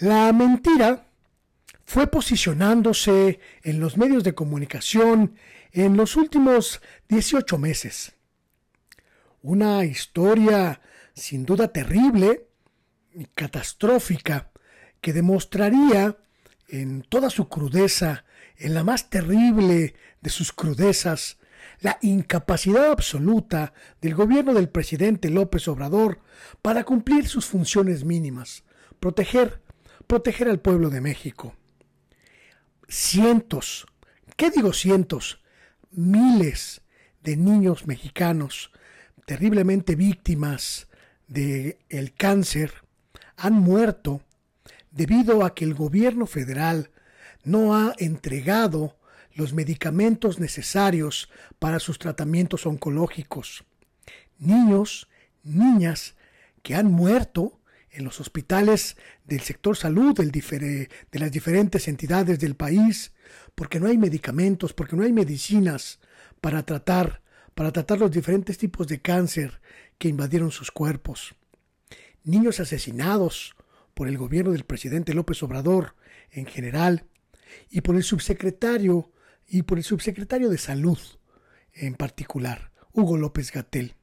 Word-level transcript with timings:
La 0.00 0.32
mentira 0.32 1.08
fue 1.84 2.06
posicionándose 2.06 3.40
en 3.64 3.80
los 3.80 3.96
medios 3.96 4.22
de 4.22 4.32
comunicación 4.32 5.34
en 5.72 5.96
los 5.96 6.14
últimos 6.14 6.80
18 7.08 7.58
meses. 7.58 8.14
Una 9.42 9.84
historia 9.84 10.80
sin 11.14 11.44
duda 11.44 11.72
terrible 11.72 12.46
y 13.12 13.24
catastrófica 13.34 14.52
que 15.00 15.12
demostraría 15.12 16.16
en 16.68 17.02
toda 17.02 17.28
su 17.28 17.48
crudeza, 17.48 18.24
en 18.56 18.74
la 18.74 18.84
más 18.84 19.10
terrible 19.10 19.96
de 20.20 20.30
sus 20.30 20.52
crudezas, 20.52 21.38
la 21.80 21.98
incapacidad 22.02 22.92
absoluta 22.92 23.72
del 24.00 24.14
gobierno 24.14 24.54
del 24.54 24.68
presidente 24.68 25.28
López 25.28 25.66
Obrador 25.66 26.20
para 26.62 26.84
cumplir 26.84 27.26
sus 27.26 27.46
funciones 27.46 28.04
mínimas, 28.04 28.62
proteger 29.00 29.66
proteger 30.08 30.48
al 30.48 30.58
pueblo 30.58 30.90
de 30.90 31.02
México. 31.02 31.54
Cientos, 32.88 33.86
¿qué 34.36 34.50
digo 34.50 34.72
cientos? 34.72 35.40
Miles 35.90 36.80
de 37.22 37.36
niños 37.36 37.86
mexicanos 37.86 38.72
terriblemente 39.26 39.94
víctimas 39.94 40.88
del 41.26 41.76
el 41.90 42.14
cáncer 42.14 42.72
han 43.36 43.52
muerto 43.52 44.22
debido 44.90 45.44
a 45.44 45.54
que 45.54 45.66
el 45.66 45.74
gobierno 45.74 46.24
federal 46.26 46.90
no 47.44 47.76
ha 47.76 47.92
entregado 47.98 48.96
los 49.34 49.52
medicamentos 49.52 50.38
necesarios 50.38 51.28
para 51.58 51.80
sus 51.80 51.98
tratamientos 51.98 52.64
oncológicos. 52.64 53.64
Niños, 54.38 55.08
niñas 55.42 56.16
que 56.62 56.74
han 56.74 56.90
muerto 56.90 57.60
en 57.90 58.04
los 58.04 58.20
hospitales 58.20 58.96
del 59.24 59.40
sector 59.40 59.76
salud 59.76 60.14
de 60.14 60.88
las 61.12 61.32
diferentes 61.32 61.88
entidades 61.88 62.38
del 62.38 62.54
país, 62.54 63.12
porque 63.54 63.80
no 63.80 63.88
hay 63.88 63.98
medicamentos, 63.98 64.72
porque 64.72 64.96
no 64.96 65.02
hay 65.02 65.12
medicinas 65.12 66.00
para 66.40 66.64
tratar, 66.64 67.22
para 67.54 67.72
tratar 67.72 67.98
los 67.98 68.10
diferentes 68.10 68.58
tipos 68.58 68.86
de 68.86 69.00
cáncer 69.00 69.60
que 69.98 70.08
invadieron 70.08 70.50
sus 70.50 70.70
cuerpos. 70.70 71.34
Niños 72.24 72.60
asesinados 72.60 73.56
por 73.94 74.08
el 74.08 74.18
gobierno 74.18 74.52
del 74.52 74.64
presidente 74.64 75.14
López 75.14 75.42
Obrador 75.42 75.96
en 76.30 76.46
general 76.46 77.06
y 77.70 77.80
por 77.80 77.96
el 77.96 78.02
subsecretario 78.02 79.10
y 79.46 79.62
por 79.62 79.78
el 79.78 79.84
subsecretario 79.84 80.50
de 80.50 80.58
salud 80.58 80.98
en 81.72 81.94
particular, 81.94 82.70
Hugo 82.92 83.16
López 83.16 83.52
Gatel. 83.52 83.94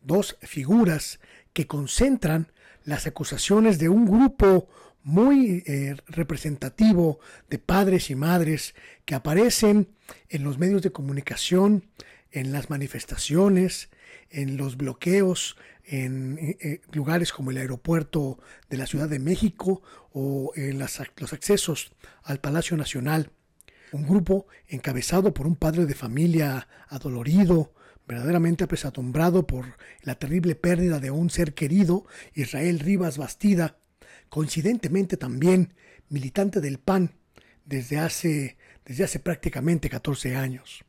Dos 0.00 0.36
figuras 0.42 1.20
que 1.54 1.66
concentran 1.66 2.52
las 2.84 3.06
acusaciones 3.06 3.78
de 3.78 3.88
un 3.88 4.04
grupo 4.04 4.68
muy 5.02 5.62
eh, 5.66 5.96
representativo 6.06 7.20
de 7.48 7.58
padres 7.58 8.10
y 8.10 8.14
madres 8.14 8.74
que 9.04 9.14
aparecen 9.14 9.88
en 10.28 10.44
los 10.44 10.58
medios 10.58 10.82
de 10.82 10.92
comunicación, 10.92 11.84
en 12.32 12.52
las 12.52 12.70
manifestaciones, 12.70 13.90
en 14.30 14.56
los 14.56 14.76
bloqueos, 14.76 15.56
en 15.84 16.38
eh, 16.38 16.56
eh, 16.60 16.80
lugares 16.92 17.32
como 17.32 17.50
el 17.50 17.58
aeropuerto 17.58 18.38
de 18.70 18.78
la 18.78 18.86
Ciudad 18.86 19.08
de 19.08 19.18
México 19.18 19.82
o 20.12 20.52
en 20.56 20.78
los 20.78 21.32
accesos 21.32 21.92
al 22.22 22.40
Palacio 22.40 22.76
Nacional. 22.76 23.30
Un 23.92 24.06
grupo 24.06 24.46
encabezado 24.66 25.32
por 25.34 25.46
un 25.46 25.56
padre 25.56 25.86
de 25.86 25.94
familia 25.94 26.66
adolorido, 26.88 27.74
verdaderamente 28.06 28.64
apesadumbrado 28.64 29.46
por 29.46 29.76
la 30.02 30.16
terrible 30.16 30.54
pérdida 30.54 31.00
de 31.00 31.10
un 31.10 31.30
ser 31.30 31.54
querido, 31.54 32.06
Israel 32.34 32.80
Rivas 32.80 33.18
Bastida, 33.18 33.76
coincidentemente 34.28 35.16
también 35.16 35.74
militante 36.08 36.60
del 36.60 36.78
PAN 36.78 37.12
desde 37.64 37.98
hace, 37.98 38.56
desde 38.84 39.04
hace 39.04 39.18
prácticamente 39.18 39.88
14 39.88 40.36
años. 40.36 40.84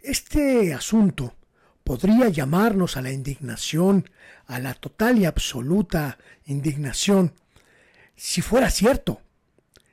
Este 0.00 0.74
asunto 0.74 1.34
podría 1.82 2.28
llamarnos 2.28 2.96
a 2.96 3.02
la 3.02 3.10
indignación, 3.10 4.10
a 4.46 4.58
la 4.58 4.74
total 4.74 5.18
y 5.18 5.24
absoluta 5.24 6.18
indignación, 6.44 7.32
si 8.14 8.42
fuera 8.42 8.70
cierto, 8.70 9.22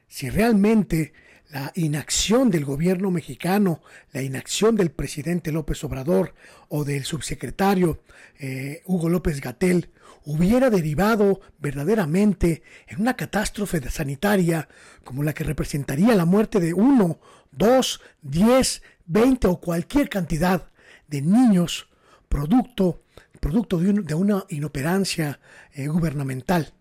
si 0.07 0.29
realmente 0.29 1.13
la 1.49 1.71
inacción 1.75 2.49
del 2.49 2.65
gobierno 2.65 3.11
mexicano, 3.11 3.81
la 4.11 4.21
inacción 4.21 4.75
del 4.75 4.91
presidente 4.91 5.51
López 5.51 5.83
Obrador 5.83 6.33
o 6.69 6.83
del 6.83 7.05
subsecretario 7.05 8.01
eh, 8.39 8.81
Hugo 8.85 9.09
López 9.09 9.41
Gatel 9.41 9.89
hubiera 10.25 10.69
derivado 10.69 11.39
verdaderamente 11.59 12.63
en 12.87 13.01
una 13.01 13.15
catástrofe 13.15 13.79
sanitaria 13.89 14.67
como 15.03 15.23
la 15.23 15.33
que 15.33 15.43
representaría 15.43 16.15
la 16.15 16.25
muerte 16.25 16.59
de 16.59 16.73
uno, 16.73 17.19
dos, 17.51 18.01
diez, 18.21 18.81
veinte 19.05 19.47
o 19.47 19.59
cualquier 19.59 20.09
cantidad 20.09 20.67
de 21.07 21.21
niños 21.21 21.87
producto, 22.27 23.03
producto 23.39 23.77
de, 23.77 24.15
una 24.15 24.45
inoperancia 24.49 25.39
eh, 25.73 25.87
gubernamental. 25.87 26.73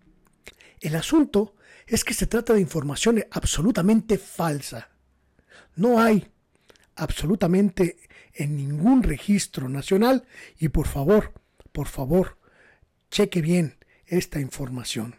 El 0.81 0.95
asunto 0.95 1.55
es 1.87 2.03
que 2.03 2.13
se 2.13 2.27
trata 2.27 2.53
de 2.53 2.61
información 2.61 3.23
absolutamente 3.31 4.17
falsa. 4.17 4.89
No 5.75 6.01
hay 6.01 6.27
absolutamente 6.95 7.97
en 8.33 8.55
ningún 8.57 9.03
registro 9.03 9.69
nacional 9.69 10.25
y 10.57 10.69
por 10.69 10.87
favor, 10.87 11.33
por 11.71 11.87
favor, 11.87 12.37
cheque 13.09 13.41
bien 13.41 13.77
esta 14.05 14.39
información. 14.39 15.15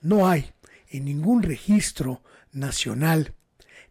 No 0.00 0.28
hay 0.28 0.52
en 0.88 1.04
ningún 1.04 1.42
registro 1.42 2.22
nacional 2.52 3.34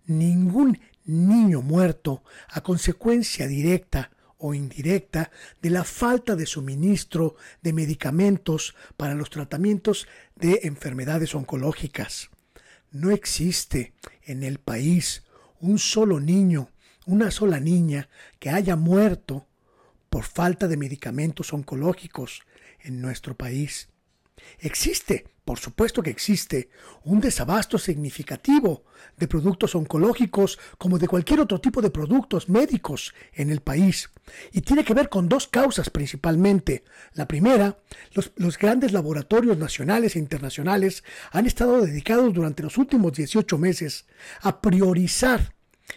ningún 0.05 0.79
niño 1.03 1.61
muerto 1.61 2.23
a 2.49 2.61
consecuencia 2.61 3.47
directa 3.47 4.11
o 4.37 4.53
indirecta 4.53 5.31
de 5.61 5.69
la 5.69 5.83
falta 5.83 6.35
de 6.35 6.45
suministro 6.45 7.35
de 7.61 7.73
medicamentos 7.73 8.75
para 8.97 9.15
los 9.15 9.29
tratamientos 9.29 10.07
de 10.35 10.61
enfermedades 10.63 11.35
oncológicas. 11.35 12.29
No 12.91 13.11
existe 13.11 13.93
en 14.23 14.43
el 14.43 14.59
país 14.59 15.23
un 15.59 15.79
solo 15.79 16.19
niño, 16.19 16.69
una 17.05 17.31
sola 17.31 17.59
niña 17.59 18.09
que 18.39 18.49
haya 18.49 18.75
muerto 18.75 19.47
por 20.09 20.23
falta 20.23 20.67
de 20.67 20.77
medicamentos 20.77 21.53
oncológicos 21.53 22.43
en 22.79 23.01
nuestro 23.01 23.35
país. 23.35 23.89
Existe, 24.59 25.25
por 25.45 25.59
supuesto 25.59 26.01
que 26.01 26.09
existe, 26.09 26.69
un 27.03 27.21
desabasto 27.21 27.77
significativo 27.77 28.83
de 29.15 29.27
productos 29.27 29.75
oncológicos 29.75 30.57
como 30.79 30.97
de 30.97 31.07
cualquier 31.07 31.39
otro 31.39 31.61
tipo 31.61 31.83
de 31.83 31.91
productos 31.91 32.49
médicos 32.49 33.13
en 33.31 33.51
el 33.51 33.61
país. 33.61 34.09
Y 34.51 34.61
tiene 34.61 34.83
que 34.83 34.95
ver 34.95 35.07
con 35.07 35.29
dos 35.29 35.47
causas 35.47 35.91
principalmente. 35.91 36.83
La 37.13 37.27
primera, 37.27 37.77
los, 38.13 38.57
grandes 38.57 38.91
laboratorios 38.91 39.55
nacionales 39.55 40.15
e 40.15 40.19
internacionales 40.19 41.03
han 41.31 41.45
estado 41.45 41.79
dedicados 41.85 42.33
durante 42.33 42.63
los 42.63 42.79
últimos 42.79 43.13
18 43.13 43.57
meses 43.59 44.07
a 44.41 44.61
priorizar 44.61 45.53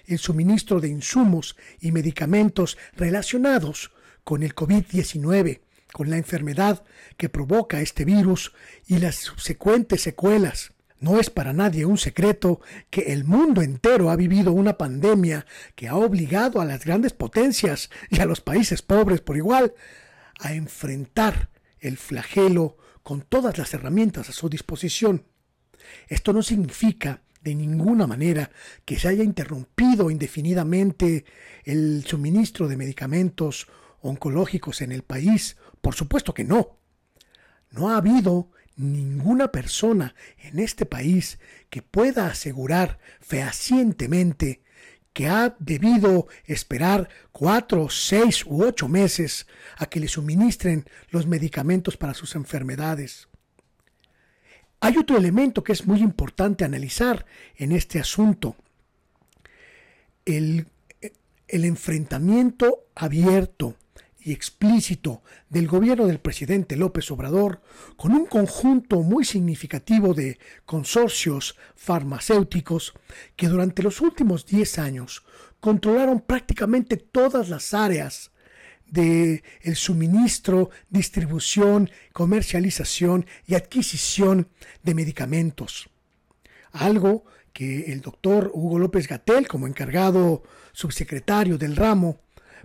el 0.07 0.19
suministro 0.19 0.79
de 0.79 0.89
insumos 0.89 1.57
y 1.81 1.91
medicamentos 1.91 2.77
relacionados 2.97 3.93
con 4.25 4.43
el 4.43 4.55
COVID-19 4.55 5.61
con 5.93 6.11
la 6.11 6.17
enfermedad 6.17 6.85
que 7.17 7.29
provoca 7.29 7.81
este 7.81 8.05
virus 8.05 8.53
y 8.87 8.99
las 8.99 9.17
subsecuentes 9.17 10.03
secuelas. 10.03 10.73
No 11.01 11.21
es 11.21 11.31
para 11.31 11.53
nadie 11.53 11.85
un 11.85 11.99
secreto 11.99 12.61
que 12.91 13.13
el 13.13 13.25
mundo 13.25 13.63
entero 13.63 14.11
ha 14.11 14.17
vivido 14.17 14.53
una 14.53 14.77
pandemia 14.77 15.47
que 15.77 15.89
ha 15.89 15.97
obligado 15.97 16.61
a 16.61 16.65
las 16.65 16.85
grandes 16.85 17.13
potencias 17.13 17.89
y 18.11 18.21
a 18.21 18.27
los 18.27 18.41
países 18.41 18.83
pobres 18.83 19.21
por 19.21 19.37
igual 19.37 19.75
a 20.41 20.55
enfrentar 20.55 21.51
el 21.79 21.99
flagelo 21.99 22.77
con 23.03 23.23
todas 23.23 23.59
las 23.59 23.73
herramientas 23.75 24.29
a 24.29 24.33
su 24.33 24.49
disposición. 24.49 25.25
Esto 26.09 26.33
no 26.33 26.43
significa 26.43 27.23
de 27.43 27.55
ninguna 27.55 28.07
manera 28.07 28.51
que 28.85 28.99
se 28.99 29.09
haya 29.09 29.23
interrumpido 29.23 30.11
indefinidamente 30.11 31.25
el 31.65 32.05
suministro 32.07 32.67
de 32.67 32.77
medicamentos 32.77 33.69
oncológicos 34.01 34.83
en 34.83 34.93
el 34.93 35.03
país 35.03 35.57
por 35.89 35.95
supuesto 35.95 36.35
que 36.35 36.45
no. 36.45 36.77
No 37.71 37.89
ha 37.89 37.97
habido 37.97 38.51
ninguna 38.77 39.51
persona 39.51 40.15
en 40.37 40.59
este 40.59 40.85
país 40.85 41.39
que 41.71 41.81
pueda 41.81 42.27
asegurar 42.27 42.99
fehacientemente 43.23 44.61
que 45.15 45.29
ha 45.29 45.57
debido 45.59 46.29
esperar 46.45 47.09
cuatro, 47.33 47.89
seis 47.89 48.45
u 48.45 48.65
ocho 48.65 48.87
meses 48.87 49.47
a 49.79 49.87
que 49.87 49.99
le 49.99 50.09
suministren 50.09 50.85
los 51.09 51.27
medicamentos 51.27 51.97
para 51.97 52.13
sus 52.13 52.35
enfermedades. 52.35 53.29
Hay 54.81 54.99
otro 54.99 55.17
elemento 55.17 55.65
que 55.65 55.73
es 55.73 55.87
muy 55.87 56.01
importante 56.01 56.67
analizar 56.67 57.25
en 57.57 57.73
este 57.73 57.99
asunto. 57.99 58.57
El, 60.27 60.67
el 61.49 61.65
enfrentamiento 61.65 62.85
abierto 62.95 63.75
y 64.21 64.33
explícito 64.33 65.23
del 65.49 65.69
gobierno 65.69 66.07
del 66.07 66.19
presidente 66.19 66.77
López 66.77 67.11
Obrador, 67.11 67.63
con 67.97 68.13
un 68.13 68.27
conjunto 68.27 69.03
muy 69.03 69.25
significativo 69.25 70.15
de 70.15 70.39
consorcios 70.67 71.57
farmacéuticos 71.77 72.95
que 73.37 73.49
durante 73.49 73.83
los 73.83 74.01
últimos 74.01 74.45
10 74.47 74.79
años 74.79 75.25
controlaron 75.61 76.21
prácticamente 76.21 76.97
todas 76.97 77.49
las 77.49 77.75
áreas 77.75 78.33
de 78.87 79.43
el 79.63 79.77
suministro, 79.77 80.71
distribución, 80.89 81.91
comercialización 82.13 83.27
y 83.47 83.55
adquisición 83.55 84.49
de 84.83 84.95
medicamentos. 84.95 85.91
Algo 86.73 87.25
que 87.53 87.93
el 87.93 88.01
doctor 88.01 88.51
Hugo 88.55 88.79
López 88.79 89.09
Gatel, 89.09 89.49
como 89.49 89.67
encargado 89.67 90.43
subsecretario 90.73 91.59
del 91.59 91.77
ramo, 91.77 92.21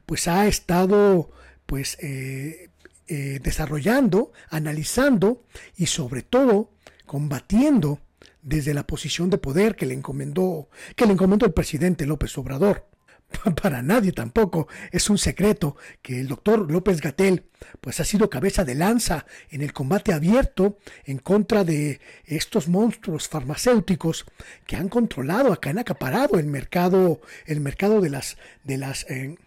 pues 0.06 0.28
ha 0.28 0.48
estado 0.48 1.32
pues 1.66 1.98
eh, 2.02 2.70
eh, 3.08 3.40
desarrollando, 3.44 4.32
analizando 4.50 5.44
y 5.78 5.88
sobre 5.88 6.22
todo 6.22 6.72
combatiendo 7.06 8.00
desde 8.42 8.74
la 8.74 8.86
posición 8.86 9.30
de 9.30 9.38
poder 9.38 9.76
que 9.76 9.86
le 9.86 9.94
encomendó, 9.94 10.70
que 10.96 11.06
le 11.06 11.14
encomendó 11.14 11.46
el 11.46 11.54
presidente 11.54 12.06
López 12.06 12.38
Obrador. 12.38 12.88
Para 13.62 13.82
nadie 13.82 14.12
tampoco 14.12 14.68
es 14.92 15.10
un 15.10 15.18
secreto 15.18 15.76
que 16.02 16.20
el 16.20 16.28
doctor 16.28 16.70
López 16.72 17.02
Gatel 17.02 17.46
pues 17.82 18.00
ha 18.00 18.06
sido 18.06 18.30
cabeza 18.30 18.64
de 18.64 18.76
lanza 18.76 19.26
en 19.50 19.62
el 19.62 19.74
combate 19.74 20.14
abierto 20.14 20.78
en 21.06 21.18
contra 21.18 21.64
de 21.64 22.00
estos 22.26 22.68
monstruos 22.68 23.28
farmacéuticos 23.28 24.26
que 24.68 24.76
han 24.76 24.90
controlado, 24.90 25.60
que 25.60 25.70
han 25.70 25.80
acaparado 25.80 26.38
el 26.40 26.48
mercado, 26.48 27.22
el 27.46 27.62
mercado 27.62 28.02
de 28.02 28.10
las, 28.10 28.38
de 28.64 28.78
las 28.78 29.10
eh, 29.10 29.38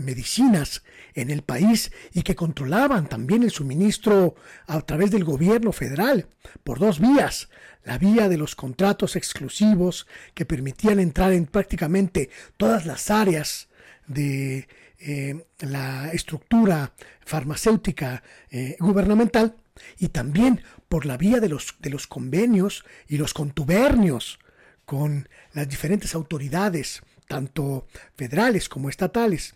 medicinas 0.00 0.82
en 1.14 1.30
el 1.30 1.42
país 1.42 1.92
y 2.12 2.22
que 2.22 2.34
controlaban 2.34 3.08
también 3.08 3.42
el 3.42 3.50
suministro 3.50 4.34
a 4.66 4.80
través 4.82 5.10
del 5.10 5.24
gobierno 5.24 5.72
federal 5.72 6.26
por 6.64 6.78
dos 6.78 7.00
vías. 7.00 7.48
La 7.84 7.98
vía 7.98 8.28
de 8.28 8.36
los 8.36 8.54
contratos 8.54 9.16
exclusivos 9.16 10.06
que 10.34 10.44
permitían 10.44 11.00
entrar 11.00 11.32
en 11.32 11.46
prácticamente 11.46 12.30
todas 12.56 12.86
las 12.86 13.10
áreas 13.10 13.68
de 14.06 14.68
eh, 14.98 15.46
la 15.60 16.10
estructura 16.12 16.92
farmacéutica 17.24 18.22
eh, 18.50 18.76
gubernamental 18.80 19.56
y 19.98 20.08
también 20.08 20.62
por 20.88 21.06
la 21.06 21.16
vía 21.16 21.40
de 21.40 21.48
los, 21.48 21.76
de 21.78 21.90
los 21.90 22.06
convenios 22.06 22.84
y 23.08 23.16
los 23.16 23.32
contubernios 23.32 24.38
con 24.84 25.28
las 25.52 25.68
diferentes 25.68 26.14
autoridades, 26.14 27.02
tanto 27.28 27.86
federales 28.16 28.68
como 28.68 28.90
estatales. 28.90 29.54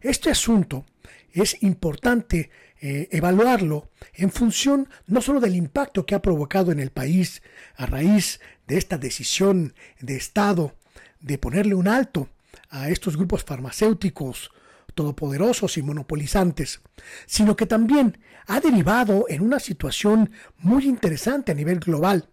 Este 0.00 0.30
asunto 0.30 0.86
es 1.32 1.62
importante 1.62 2.50
eh, 2.80 3.08
evaluarlo 3.12 3.90
en 4.14 4.30
función 4.30 4.88
no 5.06 5.20
solo 5.20 5.40
del 5.40 5.54
impacto 5.54 6.06
que 6.06 6.14
ha 6.14 6.22
provocado 6.22 6.72
en 6.72 6.80
el 6.80 6.90
país 6.90 7.42
a 7.76 7.86
raíz 7.86 8.40
de 8.66 8.78
esta 8.78 8.96
decisión 8.96 9.74
de 10.00 10.16
Estado 10.16 10.74
de 11.20 11.36
ponerle 11.36 11.74
un 11.74 11.88
alto 11.88 12.30
a 12.70 12.88
estos 12.88 13.16
grupos 13.16 13.44
farmacéuticos 13.44 14.50
todopoderosos 14.94 15.76
y 15.76 15.82
monopolizantes, 15.82 16.80
sino 17.26 17.56
que 17.56 17.66
también 17.66 18.18
ha 18.46 18.60
derivado 18.60 19.26
en 19.28 19.42
una 19.42 19.60
situación 19.60 20.32
muy 20.58 20.86
interesante 20.86 21.52
a 21.52 21.54
nivel 21.54 21.78
global. 21.78 22.30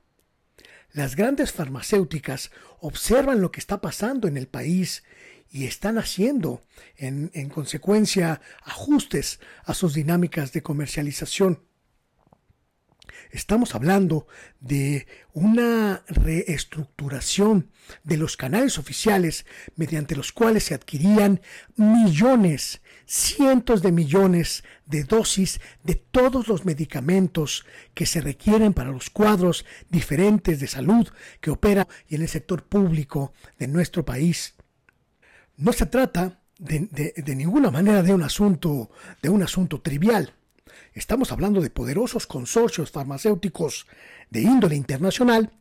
Las 0.94 1.16
grandes 1.16 1.52
farmacéuticas 1.52 2.52
observan 2.80 3.42
lo 3.42 3.52
que 3.52 3.60
está 3.60 3.82
pasando 3.82 4.28
en 4.28 4.38
el 4.38 4.48
país 4.48 5.04
y 5.52 5.66
están 5.66 5.98
haciendo 5.98 6.62
en, 6.98 7.30
consecuencia 7.50 8.42
ajustes 8.64 9.40
a 9.64 9.74
sus 9.74 9.94
dinámicas 9.94 10.52
de 10.54 10.62
comercialización. 10.62 11.64
Estamos 13.32 13.76
hablando 13.76 14.28
de 14.62 15.06
una 15.34 16.04
reestructuración 16.08 17.70
de 18.04 18.18
los 18.18 18.38
canales 18.38 18.78
oficiales 18.78 19.46
mediante 19.76 20.16
los 20.16 20.32
cuales 20.32 20.66
se 20.66 20.74
adquirían 20.74 21.42
millones, 21.76 22.82
cientos 23.06 23.82
de 23.82 23.92
millones 23.92 24.64
de 24.86 25.04
dosis 25.04 25.60
de 25.84 25.96
todos 25.96 26.48
los 26.48 26.66
medicamentos 26.66 27.66
que 27.94 28.06
se 28.06 28.22
requieren 28.22 28.74
para 28.74 28.92
los 28.92 29.10
cuadros 29.10 29.66
diferentes 29.90 30.60
de 30.60 30.68
salud 30.68 31.08
que 31.42 31.52
operan 31.52 31.88
en 32.10 32.22
el 32.22 32.30
sector 32.30 32.64
público 32.64 33.34
de 33.60 33.68
nuestro 33.68 34.06
país. 34.06 34.57
No 35.58 35.74
se 35.74 35.88
trata 35.88 36.40
de, 36.60 37.36
ninguna 37.36 37.72
manera 37.72 38.04
de 38.04 38.14
un 38.14 38.22
asunto, 38.22 38.92
de 39.24 39.30
un 39.30 39.42
asunto 39.42 39.82
trivial. 39.82 40.36
Estamos 40.94 41.32
hablando 41.32 41.62
de 41.62 41.72
poderosos 41.72 42.28
consorcios 42.28 42.92
farmacéuticos 42.92 43.88
de 44.30 44.42
índole 44.42 44.76
internacional 44.76 45.52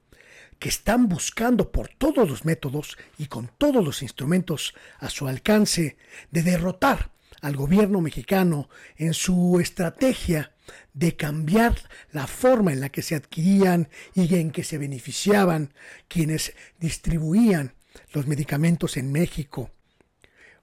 que 0.58 0.68
están 0.68 1.08
buscando 1.08 1.72
por 1.72 1.88
todos 1.88 2.28
los 2.28 2.44
métodos 2.44 2.98
y 3.16 3.28
con 3.28 3.50
todos 3.56 3.82
los 3.82 4.02
instrumentos 4.02 4.74
a 4.98 5.08
su 5.08 5.28
alcance 5.28 5.96
de 6.30 6.42
derrotar 6.42 7.12
al 7.40 7.56
gobierno 7.56 8.02
mexicano 8.02 8.68
en 8.98 9.14
su 9.14 9.58
estrategia 9.60 10.52
de 10.92 11.16
cambiar 11.16 11.74
la 12.12 12.26
forma 12.26 12.74
en 12.74 12.80
la 12.80 12.90
que 12.90 13.00
se 13.00 13.14
adquirían 13.14 13.88
y 14.14 14.34
en 14.34 14.50
que 14.50 14.62
se 14.62 14.76
beneficiaban 14.76 15.72
quienes 16.06 16.52
distribuían 16.78 17.72
los 18.12 18.26
medicamentos 18.26 18.98
en 18.98 19.10
México 19.10 19.70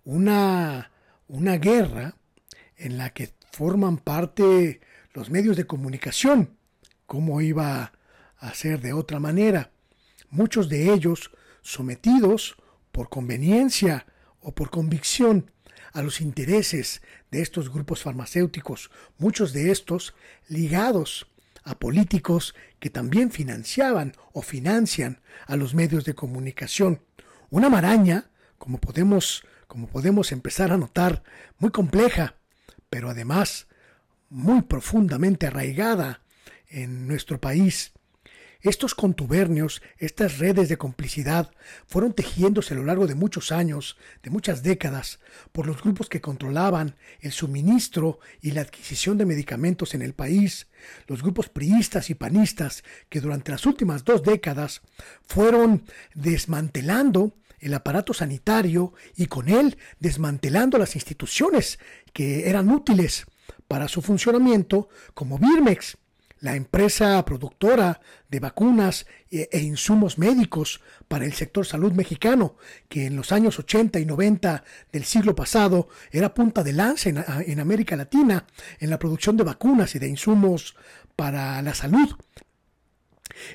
una, 0.04 0.92
una 1.28 1.58
guerra 1.58 2.16
en 2.78 2.98
la 2.98 3.12
que 3.12 3.34
forman 3.52 3.98
parte 3.98 4.82
los 5.14 5.30
medios 5.30 5.58
de 5.58 5.68
comunicación. 5.68 6.58
¿Cómo 7.06 7.42
iba 7.42 7.94
a 8.38 8.54
ser 8.54 8.82
de 8.82 8.94
otra 8.94 9.20
manera? 9.20 9.72
Muchos 10.30 10.70
de 10.70 10.94
ellos 10.94 11.32
sometidos 11.62 12.56
por 12.92 13.10
conveniencia 13.10 14.06
o 14.40 14.54
por 14.54 14.70
convicción 14.70 15.52
a 15.94 16.02
los 16.02 16.22
intereses 16.22 17.02
de 17.32 17.42
estos 17.42 17.72
grupos 17.72 18.02
farmacéuticos, 18.02 18.90
muchos 19.18 19.54
de 19.54 19.72
estos 19.72 20.16
ligados 20.48 21.28
a 21.64 21.78
políticos 21.80 22.56
que 22.80 22.90
también 22.90 23.32
financiaban 23.32 24.14
o 24.34 24.42
financian 24.42 25.22
a 25.48 25.56
los 25.56 25.74
medios 25.74 26.04
de 26.04 26.16
comunicación. 26.16 27.02
Una 27.50 27.70
maraña, 27.70 28.30
como 28.58 28.80
podemos 28.80 29.46
como 29.74 29.88
podemos 29.88 30.32
empezar 30.32 30.72
a 30.72 30.78
notar, 30.78 31.24
muy 31.58 31.72
compleja, 31.72 32.36
pero 32.92 33.10
además 33.10 33.66
muy 34.30 34.62
profundamente 34.62 35.48
arraigada 35.48 36.22
en 36.68 37.08
nuestro 37.08 37.42
país. 37.42 37.92
Estos 38.62 38.94
contubernios, 38.94 39.82
estas 39.98 40.38
redes 40.38 40.70
de 40.70 40.78
complicidad, 40.78 41.50
fueron 41.88 42.14
tejiéndose 42.14 42.76
a 42.76 42.78
lo 42.78 42.84
largo 42.84 43.08
de 43.08 43.16
muchos 43.16 43.52
años, 43.52 43.98
de 44.22 44.30
muchas 44.30 44.62
décadas, 44.62 45.20
por 45.52 45.66
los 45.66 45.82
grupos 45.82 46.08
que 46.08 46.22
controlaban 46.22 46.96
el 47.22 47.32
suministro 47.32 48.20
y 48.42 48.52
la 48.52 48.62
adquisición 48.62 49.18
de 49.18 49.26
medicamentos 49.26 49.96
en 49.96 50.04
el 50.04 50.14
país, 50.14 50.68
los 51.08 51.24
grupos 51.24 51.50
priistas 51.50 52.12
y 52.12 52.14
panistas 52.14 52.84
que 53.10 53.22
durante 53.22 53.52
las 53.52 53.66
últimas 53.66 54.06
dos 54.06 54.22
décadas 54.22 54.84
fueron 55.24 55.84
desmantelando 56.14 57.34
el 57.64 57.74
aparato 57.74 58.14
sanitario 58.14 58.94
y 59.16 59.28
con 59.28 59.50
él 59.50 59.78
desmantelando 60.00 60.78
las 60.78 60.96
instituciones 60.96 61.80
que 62.14 62.50
eran 62.50 62.70
útiles 62.70 63.26
para 63.68 63.88
su 63.88 64.02
funcionamiento, 64.02 64.90
como 65.14 65.40
Birmex, 65.40 65.98
la 66.44 66.58
empresa 66.58 67.24
productora 67.24 68.02
de 68.30 68.42
vacunas 68.42 69.06
e, 69.32 69.48
e, 69.50 69.60
insumos 69.62 70.18
médicos 70.18 70.82
para 71.08 71.24
el 71.24 71.32
sector 71.32 71.66
salud 71.66 71.94
mexicano, 71.94 72.58
que 72.90 73.06
en 73.06 73.16
los 73.16 73.32
años 73.32 73.60
80 73.60 74.00
y 74.00 74.06
90 74.06 74.64
del 74.92 75.06
siglo 75.06 75.36
pasado 75.36 75.88
era 76.12 76.34
punta 76.34 76.62
de 76.62 76.74
lanza 76.74 77.10
en, 77.10 77.24
en 77.48 77.60
América 77.62 77.96
Latina 77.96 78.46
en 78.80 78.90
la 78.90 79.00
producción 79.00 79.38
de 79.38 79.46
vacunas 79.46 79.96
y 79.96 80.00
de 80.00 80.10
insumos 80.10 80.76
para 81.16 81.62
la 81.62 81.74
salud. 81.74 82.14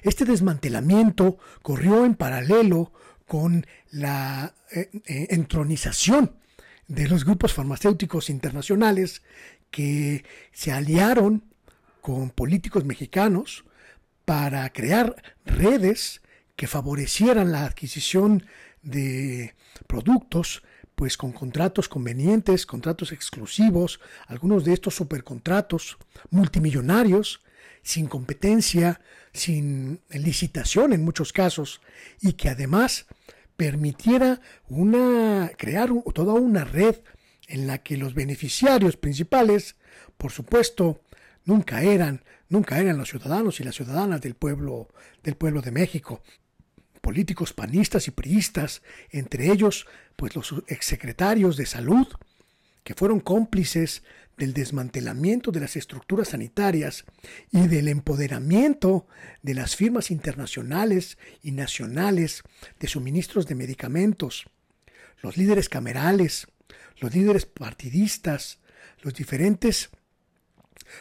Este 0.02 0.24
desmantelamiento 0.24 1.36
corrió 1.62 2.06
en 2.06 2.14
paralelo 2.14 2.92
con 3.28 3.66
la 3.92 4.54
eh, 4.72 4.90
eh, 5.06 5.26
entronización 5.30 6.32
de 6.88 7.06
los 7.06 7.24
grupos 7.24 7.52
farmacéuticos 7.52 8.30
internacionales 8.30 9.22
que 9.70 10.24
se 10.50 10.72
aliaron 10.72 11.44
con 12.00 12.30
políticos 12.30 12.84
mexicanos 12.84 13.64
para 14.24 14.68
crear 14.72 15.14
redes 15.44 16.22
que 16.56 16.66
favorecieran 16.66 17.52
la 17.52 17.66
adquisición 17.66 18.44
de 18.82 19.54
productos 19.86 20.62
pues 20.94 21.16
con 21.16 21.30
contratos 21.30 21.88
convenientes, 21.88 22.66
contratos 22.66 23.12
exclusivos, 23.12 24.00
algunos 24.26 24.64
de 24.64 24.72
estos 24.72 24.96
supercontratos 24.96 25.96
multimillonarios, 26.30 27.40
sin 27.82 28.08
competencia, 28.08 29.00
sin 29.32 30.00
licitación 30.10 30.92
en 30.92 31.04
muchos 31.04 31.32
casos, 31.32 31.80
y 32.20 32.32
que 32.32 32.48
además 32.48 33.06
permitiera 33.58 34.40
una, 34.68 35.50
crear 35.58 35.90
toda 36.14 36.34
una 36.34 36.62
red 36.62 36.94
en 37.48 37.66
la 37.66 37.78
que 37.78 37.96
los 37.96 38.14
beneficiarios 38.14 38.96
principales, 38.96 39.74
por 40.16 40.30
supuesto, 40.30 41.00
nunca 41.44 41.82
eran, 41.82 42.22
nunca 42.48 42.78
eran 42.78 42.96
los 42.98 43.08
ciudadanos 43.08 43.58
y 43.58 43.64
las 43.64 43.74
ciudadanas 43.74 44.20
del 44.20 44.36
pueblo, 44.36 44.86
del 45.24 45.34
pueblo 45.34 45.60
de 45.60 45.72
México. 45.72 46.22
Políticos 47.00 47.52
panistas 47.52 48.06
y 48.06 48.12
priistas, 48.12 48.80
entre 49.10 49.50
ellos, 49.50 49.88
pues 50.14 50.36
los 50.36 50.54
exsecretarios 50.68 51.56
de 51.56 51.66
salud, 51.66 52.06
que 52.84 52.94
fueron 52.94 53.18
cómplices 53.18 54.04
del 54.38 54.54
desmantelamiento 54.54 55.50
de 55.50 55.60
las 55.60 55.76
estructuras 55.76 56.28
sanitarias 56.28 57.04
y 57.50 57.66
del 57.66 57.88
empoderamiento 57.88 59.06
de 59.42 59.54
las 59.54 59.76
firmas 59.76 60.10
internacionales 60.10 61.18
y 61.42 61.52
nacionales 61.52 62.42
de 62.78 62.88
suministros 62.88 63.46
de 63.46 63.56
medicamentos, 63.56 64.46
los 65.22 65.36
líderes 65.36 65.68
camerales, 65.68 66.46
los 67.00 67.14
líderes 67.14 67.46
partidistas, 67.46 68.60
los 69.02 69.14
diferentes 69.14 69.90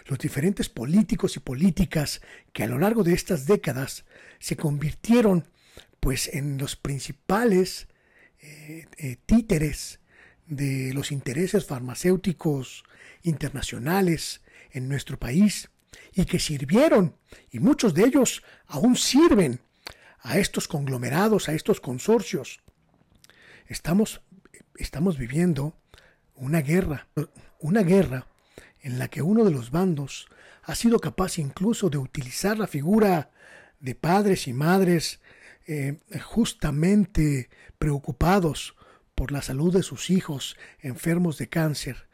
los 0.07 0.19
diferentes 0.19 0.67
políticos 0.67 1.37
y 1.37 1.39
políticas 1.39 2.21
que 2.51 2.63
a 2.63 2.67
lo 2.67 2.77
largo 2.77 3.05
de 3.05 3.13
estas 3.13 3.45
décadas 3.45 4.03
se 4.37 4.57
convirtieron 4.57 5.47
pues 6.01 6.27
en 6.33 6.57
los 6.57 6.75
principales 6.75 7.87
eh, 8.41 8.85
eh, 8.97 9.17
títeres 9.25 10.01
de 10.47 10.93
los 10.93 11.11
intereses 11.11 11.65
farmacéuticos 11.65 12.83
internacionales 13.23 14.41
en 14.71 14.87
nuestro 14.87 15.17
país 15.19 15.69
y 16.13 16.25
que 16.25 16.39
sirvieron, 16.39 17.15
y 17.51 17.59
muchos 17.59 17.93
de 17.93 18.05
ellos 18.05 18.43
aún 18.65 18.95
sirven 18.95 19.59
a 20.19 20.37
estos 20.37 20.67
conglomerados, 20.67 21.49
a 21.49 21.53
estos 21.53 21.79
consorcios. 21.79 22.61
Estamos, 23.67 24.21
estamos 24.75 25.17
viviendo 25.17 25.77
una 26.35 26.61
guerra, 26.61 27.07
una 27.59 27.83
guerra 27.83 28.27
en 28.81 28.99
la 28.99 29.09
que 29.09 29.21
uno 29.21 29.43
de 29.43 29.51
los 29.51 29.71
bandos 29.71 30.27
ha 30.63 30.75
sido 30.75 30.99
capaz 30.99 31.39
incluso 31.39 31.89
de 31.89 31.97
utilizar 31.97 32.57
la 32.57 32.67
figura 32.67 33.31
de 33.79 33.95
padres 33.95 34.47
y 34.47 34.53
madres 34.53 35.19
eh, 35.65 35.99
justamente 36.23 37.49
preocupados 37.77 38.76
por 39.17 39.31
la 39.31 39.41
salud 39.41 39.73
de 39.73 39.81
sus 39.81 40.11
hijos 40.11 40.55
enfermos 40.79 41.39
de 41.39 41.49
cáncer 41.49 42.07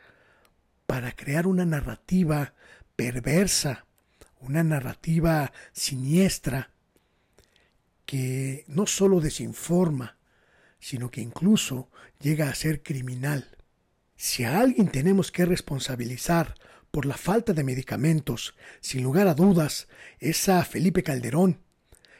para 0.87 1.11
crear 1.11 1.47
una 1.47 1.65
narrativa 1.65 2.53
perversa, 2.95 3.85
una 4.39 4.63
narrativa 4.63 5.51
siniestra 5.73 6.71
que 8.05 8.63
no 8.67 8.87
solo 8.87 9.19
desinforma, 9.19 10.15
sino 10.79 11.11
que 11.11 11.19
incluso 11.19 11.89
llega 12.21 12.47
a 12.47 12.55
ser 12.55 12.81
criminal. 12.81 13.57
Si 14.15 14.45
a 14.45 14.61
alguien 14.61 14.87
tenemos 14.87 15.29
que 15.29 15.45
responsabilizar 15.45 16.55
por 16.89 17.05
la 17.05 17.17
falta 17.17 17.51
de 17.51 17.65
medicamentos, 17.65 18.55
sin 18.79 19.03
lugar 19.03 19.27
a 19.27 19.33
dudas, 19.33 19.89
es 20.19 20.47
a 20.47 20.63
Felipe 20.63 21.03
Calderón, 21.03 21.59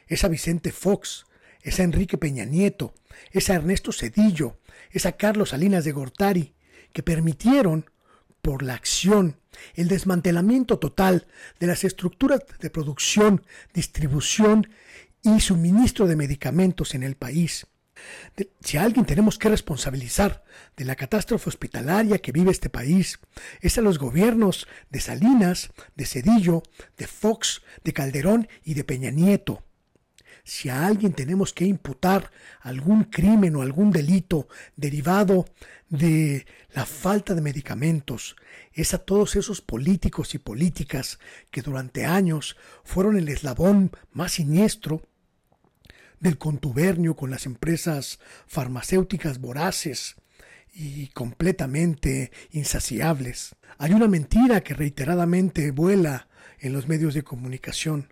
es 0.08 0.24
a 0.24 0.28
Vicente 0.28 0.72
Fox, 0.72 1.24
es 1.62 1.80
a 1.80 1.84
Enrique 1.84 2.18
Peña 2.18 2.44
Nieto, 2.44 2.92
es 3.30 3.48
a 3.48 3.54
Ernesto 3.54 3.90
Cedillo, 3.90 4.58
es 4.90 5.06
a 5.06 5.12
Carlos 5.12 5.50
Salinas 5.50 5.84
de 5.84 5.92
Gortari, 5.92 6.54
que 6.92 7.02
permitieron, 7.02 7.90
por 8.42 8.62
la 8.62 8.74
acción, 8.74 9.40
el 9.74 9.88
desmantelamiento 9.88 10.78
total 10.78 11.26
de 11.58 11.66
las 11.66 11.82
estructuras 11.84 12.40
de 12.60 12.70
producción, 12.70 13.42
distribución 13.72 14.68
y 15.22 15.40
suministro 15.40 16.06
de 16.06 16.16
medicamentos 16.16 16.94
en 16.94 17.02
el 17.02 17.16
país. 17.16 17.66
si 18.60 18.76
a 18.76 18.82
alguien 18.82 19.06
tenemos 19.06 19.38
que 19.38 19.48
responsabilizar 19.48 20.44
de 20.76 20.84
la 20.84 20.96
catástrofe 20.96 21.48
hospitalaria 21.48 22.18
que 22.18 22.32
vive 22.32 22.50
este 22.50 22.68
país, 22.68 23.18
es 23.60 23.78
a 23.78 23.82
los 23.82 23.98
gobiernos 23.98 24.66
de 24.90 25.00
Salinas, 25.00 25.70
de 25.94 26.04
Cedillo, 26.04 26.62
de 26.98 27.06
Fox, 27.06 27.62
de 27.82 27.92
Calderón 27.92 28.48
y 28.64 28.74
de 28.74 28.84
Peña 28.84 29.10
Nieto 29.10 29.62
si 30.44 30.68
a 30.68 30.86
alguien 30.86 31.14
tenemos 31.14 31.54
que 31.54 31.64
imputar 31.64 32.30
algún 32.60 33.04
crimen 33.04 33.56
o 33.56 33.62
algún 33.62 33.90
delito 33.90 34.46
derivado 34.76 35.46
de 35.88 36.46
la 36.74 36.84
falta 36.84 37.34
de 37.34 37.40
medicamentos, 37.40 38.36
es 38.74 38.92
a 38.92 38.98
todos 38.98 39.36
esos 39.36 39.62
políticos 39.62 40.34
y 40.34 40.38
políticas 40.38 41.18
que 41.50 41.62
durante 41.62 42.04
años 42.04 42.56
fueron 42.84 43.16
el 43.16 43.28
eslabón 43.30 43.90
más 44.12 44.32
siniestro 44.32 45.02
del 46.20 46.36
contubernio 46.36 47.16
con 47.16 47.30
las 47.30 47.46
empresas 47.46 48.18
farmacéuticas 48.46 49.40
voraces 49.40 50.16
y 50.74 51.08
completamente 51.08 52.32
insaciables. 52.50 53.54
Hay 53.78 53.92
una 53.92 54.08
mentira 54.08 54.60
que 54.62 54.74
reiteradamente 54.74 55.70
vuela 55.70 56.28
en 56.58 56.72
los 56.72 56.86
medios 56.86 57.14
de 57.14 57.22
comunicación, 57.22 58.08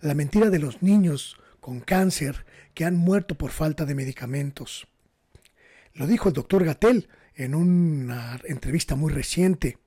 la 0.00 0.14
mentira 0.14 0.50
de 0.50 0.58
los 0.58 0.82
niños 0.82 1.36
con 1.64 1.80
cáncer 1.80 2.44
que 2.74 2.84
han 2.84 2.94
muerto 2.94 3.36
por 3.36 3.50
falta 3.50 3.86
de 3.86 3.94
medicamentos. 3.94 4.86
Lo 5.94 6.06
dijo 6.06 6.28
el 6.28 6.34
doctor 6.34 6.62
Gatel 6.62 7.08
en 7.34 7.54
una 7.54 8.38
entrevista 8.44 8.96
muy 8.96 9.10
reciente. 9.10 9.78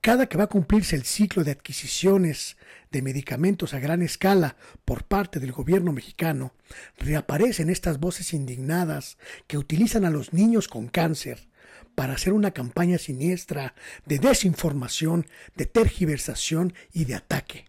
Cada 0.00 0.28
que 0.28 0.38
va 0.38 0.44
a 0.44 0.48
cumplirse 0.48 0.94
el 0.94 1.02
ciclo 1.02 1.42
de 1.42 1.50
adquisiciones 1.50 2.56
de 2.92 3.02
medicamentos 3.02 3.74
a 3.74 3.80
gran 3.80 4.00
escala 4.00 4.54
por 4.84 5.02
parte 5.02 5.40
del 5.40 5.50
gobierno 5.50 5.92
mexicano, 5.92 6.54
reaparecen 6.98 7.68
estas 7.68 7.98
voces 7.98 8.32
indignadas 8.32 9.18
que 9.48 9.58
utilizan 9.58 10.04
a 10.04 10.10
los 10.10 10.32
niños 10.32 10.68
con 10.68 10.86
cáncer 10.86 11.48
para 11.96 12.12
hacer 12.12 12.32
una 12.32 12.52
campaña 12.52 12.98
siniestra 12.98 13.74
de 14.06 14.20
desinformación, 14.20 15.26
de 15.56 15.66
tergiversación 15.66 16.74
y 16.92 17.06
de 17.06 17.16
ataque. 17.16 17.64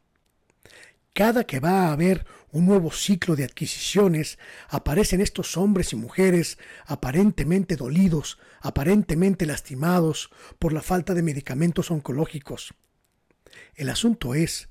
Cada 1.14 1.46
que 1.46 1.62
va 1.62 1.88
a 1.88 1.94
haber 1.94 2.26
un 2.56 2.66
nuevo 2.66 2.90
ciclo 2.90 3.36
de 3.36 3.44
adquisiciones, 3.44 4.40
aparecen 4.70 5.20
estos 5.20 5.58
hombres 5.58 5.92
y 5.92 5.98
mujeres 5.98 6.58
aparentemente 6.86 7.76
dolidos, 7.76 8.40
aparentemente 8.62 9.46
lastimados 9.46 10.30
por 10.58 10.72
la 10.72 10.82
falta 10.82 11.14
de 11.14 11.22
medicamentos 11.22 11.92
oncológicos. 11.92 12.74
El 13.76 13.90
asunto 13.90 14.36
es 14.36 14.70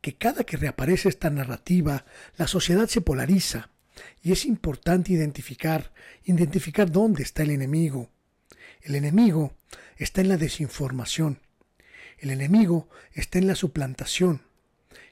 que 0.00 0.16
cada 0.16 0.44
que 0.44 0.56
reaparece 0.56 1.08
esta 1.08 1.28
narrativa, 1.28 2.04
la 2.36 2.46
sociedad 2.46 2.86
se 2.86 3.00
polariza 3.00 3.70
y 4.22 4.30
es 4.30 4.44
importante 4.44 5.12
identificar, 5.12 5.92
identificar 6.22 6.92
dónde 6.92 7.24
está 7.24 7.42
el 7.42 7.50
enemigo. 7.50 8.12
El 8.80 8.94
enemigo 8.94 9.56
está 9.96 10.20
en 10.20 10.28
la 10.28 10.36
desinformación. 10.36 11.40
El 12.16 12.30
enemigo 12.30 12.88
está 13.12 13.40
en 13.40 13.48
la 13.48 13.56
suplantación. 13.56 14.42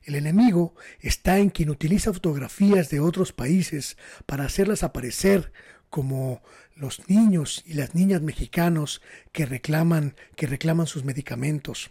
El 0.05 0.17
enemigo 0.17 0.75
está 1.01 1.39
en 1.39 1.51
quien 1.51 1.71
utiliza 1.71 2.13
fotografías 2.13 2.91
de 2.91 3.01
otros 3.01 3.33
países 3.33 3.97
para 4.27 4.45
hacerlas 4.45 4.83
aparecer 4.83 5.53
como 5.91 6.43
los 6.75 7.09
niños 7.09 7.63
y 7.67 7.75
las 7.75 7.95
niñas 7.95 8.23
mexicanos 8.23 9.03
que 9.31 9.47
reclaman, 9.47 10.17
que 10.37 10.47
reclaman 10.47 10.87
sus 10.87 11.05
medicamentos. 11.05 11.91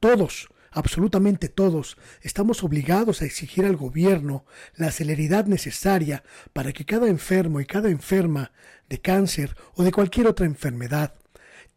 Todos, 0.00 0.48
absolutamente 0.70 1.48
todos, 1.48 1.98
estamos 2.22 2.64
obligados 2.64 3.22
a 3.22 3.26
exigir 3.26 3.66
al 3.66 3.76
gobierno 3.76 4.44
la 4.74 4.90
celeridad 4.90 5.46
necesaria 5.46 6.24
para 6.52 6.72
que 6.72 6.86
cada 6.86 7.08
enfermo 7.08 7.60
y 7.60 7.66
cada 7.66 7.90
enferma 7.90 8.52
de 8.88 9.00
cáncer 9.00 9.56
o 9.74 9.84
de 9.84 9.92
cualquier 9.92 10.26
otra 10.26 10.46
enfermedad 10.46 11.17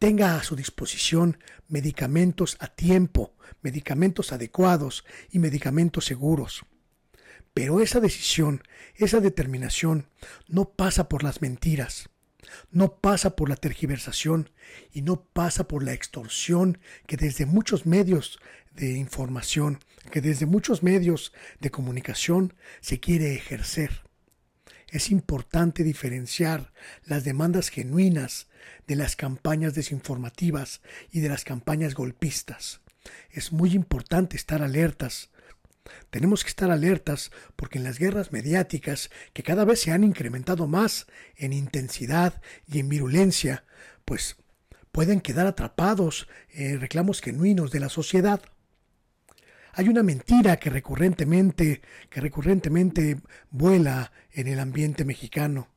tenga 0.02 0.34
a 0.34 0.42
su 0.42 0.56
disposición 0.56 1.38
medicamentos 1.68 2.56
a 2.58 2.66
tiempo, 2.66 3.36
medicamentos 3.60 4.32
adecuados 4.32 5.04
y 5.30 5.38
medicamentos 5.38 6.06
seguros. 6.06 6.66
Pero 7.54 7.78
esa 7.78 8.00
decisión, 8.00 8.64
esa 8.96 9.20
determinación, 9.20 10.08
no 10.48 10.70
pasa 10.70 11.08
por 11.08 11.22
las 11.22 11.40
mentiras, 11.40 12.08
no 12.72 12.96
pasa 12.96 13.36
por 13.36 13.48
la 13.48 13.54
tergiversación 13.54 14.50
y 14.92 15.02
no 15.02 15.22
pasa 15.22 15.68
por 15.68 15.84
la 15.84 15.92
extorsión 15.92 16.80
que 17.06 17.16
desde 17.16 17.46
muchos 17.46 17.86
medios 17.86 18.40
de 18.72 18.98
información, 18.98 19.78
que 20.10 20.20
desde 20.20 20.46
muchos 20.46 20.82
medios 20.82 21.32
de 21.60 21.70
comunicación 21.70 22.54
se 22.80 22.98
quiere 22.98 23.36
ejercer. 23.36 24.02
Es 24.92 25.10
importante 25.10 25.84
diferenciar 25.84 26.70
las 27.06 27.24
demandas 27.24 27.70
genuinas 27.70 28.48
de 28.86 28.94
las 28.94 29.16
campañas 29.16 29.74
desinformativas 29.74 30.82
y 31.10 31.20
de 31.20 31.30
las 31.30 31.44
campañas 31.44 31.94
golpistas. 31.94 32.82
Es 33.30 33.52
muy 33.52 33.72
importante 33.72 34.36
estar 34.36 34.62
alertas. 34.62 35.30
Tenemos 36.10 36.44
que 36.44 36.50
estar 36.50 36.70
alertas 36.70 37.30
porque 37.56 37.78
en 37.78 37.84
las 37.84 37.98
guerras 37.98 38.32
mediáticas, 38.32 39.08
que 39.32 39.42
cada 39.42 39.64
vez 39.64 39.80
se 39.80 39.92
han 39.92 40.04
incrementado 40.04 40.66
más 40.66 41.06
en 41.36 41.54
intensidad 41.54 42.42
y 42.66 42.78
en 42.78 42.90
virulencia, 42.90 43.64
pues 44.04 44.36
pueden 44.92 45.22
quedar 45.22 45.46
atrapados 45.46 46.28
en 46.50 46.82
reclamos 46.82 47.22
genuinos 47.22 47.70
de 47.70 47.80
la 47.80 47.88
sociedad. 47.88 48.42
Hay 49.74 49.88
una 49.88 50.02
mentira 50.02 50.58
que 50.58 50.68
recurrentemente, 50.68 51.80
que 52.10 52.20
recurrentemente 52.20 53.20
vuela 53.50 54.12
en 54.30 54.46
el 54.48 54.60
ambiente 54.60 55.04
mexicano. 55.04 55.68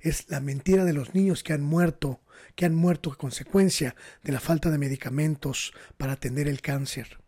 es 0.00 0.28
la 0.28 0.38
mentira 0.38 0.84
de 0.84 0.92
los 0.92 1.14
niños 1.14 1.42
que 1.42 1.52
han 1.54 1.62
muerto, 1.62 2.20
que 2.54 2.66
han 2.66 2.74
muerto 2.74 3.10
a 3.10 3.18
consecuencia 3.18 3.96
de 4.22 4.32
la 4.32 4.38
falta 4.38 4.70
de 4.70 4.78
medicamentos 4.78 5.72
para 5.96 6.12
atender 6.12 6.46
el 6.46 6.60
cáncer. 6.60 7.18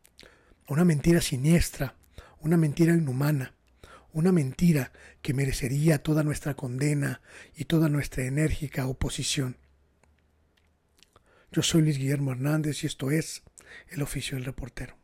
Una 0.68 0.84
mentira 0.84 1.20
siniestra, 1.20 1.96
una 2.38 2.56
mentira 2.56 2.94
inhumana, 2.94 3.54
una 4.12 4.30
mentira 4.30 4.92
que 5.20 5.34
merecería 5.34 6.02
toda 6.02 6.22
nuestra 6.22 6.54
condena 6.54 7.22
y 7.56 7.64
toda 7.64 7.88
nuestra 7.88 8.24
enérgica 8.24 8.86
oposición. 8.86 9.56
Yo 11.50 11.62
soy 11.62 11.82
Luis 11.82 11.98
Guillermo 11.98 12.30
Hernández 12.30 12.84
y 12.84 12.86
esto 12.86 13.10
es 13.10 13.42
El 13.88 14.02
Oficio 14.02 14.36
del 14.36 14.44
Reportero. 14.44 14.99